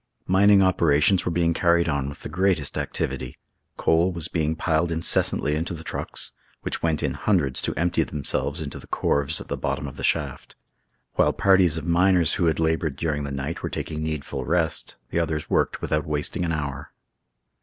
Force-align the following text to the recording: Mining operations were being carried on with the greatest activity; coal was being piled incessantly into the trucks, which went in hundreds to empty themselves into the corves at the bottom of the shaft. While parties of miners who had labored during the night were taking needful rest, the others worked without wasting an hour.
Mining 0.25 0.63
operations 0.63 1.23
were 1.25 1.31
being 1.31 1.53
carried 1.53 1.87
on 1.87 2.09
with 2.09 2.21
the 2.21 2.27
greatest 2.27 2.75
activity; 2.75 3.37
coal 3.77 4.11
was 4.11 4.27
being 4.27 4.55
piled 4.55 4.91
incessantly 4.91 5.53
into 5.53 5.75
the 5.75 5.83
trucks, 5.83 6.31
which 6.63 6.81
went 6.81 7.03
in 7.03 7.13
hundreds 7.13 7.61
to 7.61 7.75
empty 7.75 8.01
themselves 8.01 8.61
into 8.61 8.79
the 8.79 8.87
corves 8.87 9.39
at 9.39 9.47
the 9.47 9.55
bottom 9.57 9.87
of 9.87 9.97
the 9.97 10.03
shaft. 10.03 10.55
While 11.17 11.33
parties 11.33 11.77
of 11.77 11.85
miners 11.85 12.33
who 12.33 12.45
had 12.45 12.59
labored 12.59 12.95
during 12.95 13.25
the 13.25 13.29
night 13.31 13.61
were 13.61 13.69
taking 13.69 14.01
needful 14.01 14.43
rest, 14.43 14.95
the 15.11 15.19
others 15.19 15.51
worked 15.51 15.81
without 15.83 16.07
wasting 16.07 16.43
an 16.43 16.51
hour. 16.51 16.89